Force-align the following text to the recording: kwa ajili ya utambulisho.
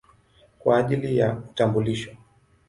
kwa 0.59 0.77
ajili 0.77 1.17
ya 1.17 1.33
utambulisho. 1.33 2.11